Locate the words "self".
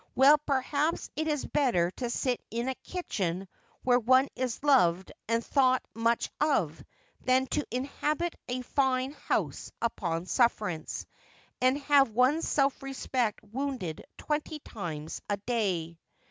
12.47-12.81